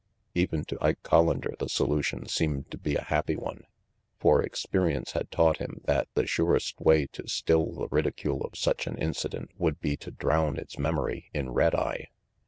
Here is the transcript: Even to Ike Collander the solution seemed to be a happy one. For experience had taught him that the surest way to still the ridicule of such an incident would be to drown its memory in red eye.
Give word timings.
Even 0.33 0.65
to 0.65 0.79
Ike 0.83 1.03
Collander 1.03 1.55
the 1.59 1.69
solution 1.69 2.25
seemed 2.27 2.71
to 2.71 2.77
be 2.79 2.95
a 2.95 3.03
happy 3.03 3.35
one. 3.35 3.65
For 4.17 4.41
experience 4.41 5.11
had 5.11 5.29
taught 5.29 5.57
him 5.57 5.81
that 5.85 6.07
the 6.15 6.25
surest 6.25 6.81
way 6.81 7.05
to 7.11 7.27
still 7.27 7.71
the 7.73 7.87
ridicule 7.87 8.41
of 8.43 8.57
such 8.57 8.87
an 8.87 8.97
incident 8.97 9.51
would 9.59 9.79
be 9.79 9.95
to 9.97 10.09
drown 10.09 10.57
its 10.57 10.79
memory 10.79 11.29
in 11.35 11.51
red 11.51 11.75
eye. 11.75 12.07